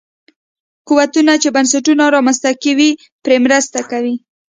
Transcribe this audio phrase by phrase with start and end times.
[0.87, 2.89] قوتونه چې بنسټونه رامنځته کوي
[3.23, 4.15] پرې مرسته کوي.